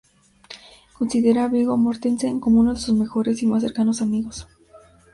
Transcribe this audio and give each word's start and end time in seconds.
Considera 0.97 1.43
a 1.43 1.47
Viggo 1.47 1.77
Mortensen 1.77 2.39
como 2.39 2.59
uno 2.59 2.73
de 2.73 2.79
sus 2.79 2.95
mejores 2.95 3.43
y 3.43 3.45
más 3.45 3.61
cercanos 3.61 4.01
amigos. 4.01 4.47